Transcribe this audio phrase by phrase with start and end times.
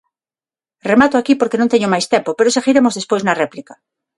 [0.91, 3.73] Remato aquí porque non teño máis tempo, pero seguiremos despois na réplica.